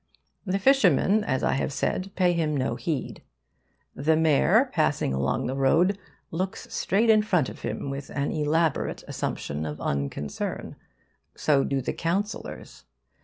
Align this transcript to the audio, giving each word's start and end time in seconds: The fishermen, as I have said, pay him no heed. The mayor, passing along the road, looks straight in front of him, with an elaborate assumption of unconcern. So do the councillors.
The 0.47 0.57
fishermen, 0.57 1.23
as 1.23 1.43
I 1.43 1.51
have 1.53 1.71
said, 1.71 2.09
pay 2.15 2.33
him 2.33 2.57
no 2.57 2.73
heed. 2.73 3.21
The 3.95 4.15
mayor, 4.15 4.71
passing 4.73 5.13
along 5.13 5.45
the 5.45 5.53
road, 5.55 5.95
looks 6.31 6.65
straight 6.73 7.11
in 7.11 7.21
front 7.21 7.49
of 7.49 7.61
him, 7.61 7.91
with 7.91 8.09
an 8.09 8.31
elaborate 8.31 9.03
assumption 9.07 9.63
of 9.63 9.79
unconcern. 9.79 10.75
So 11.35 11.63
do 11.63 11.81
the 11.81 11.93
councillors. 11.93 12.85